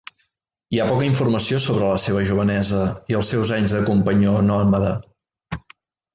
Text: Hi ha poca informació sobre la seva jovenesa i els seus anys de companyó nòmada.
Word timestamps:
Hi 0.75 0.79
ha 0.79 0.85
poca 0.91 1.05
informació 1.07 1.59
sobre 1.65 1.89
la 1.91 1.99
seva 2.05 2.23
jovenesa 2.31 2.81
i 3.13 3.19
els 3.21 3.31
seus 3.35 3.53
anys 3.59 3.77
de 3.79 3.83
companyó 3.93 4.35
nòmada. 4.49 4.93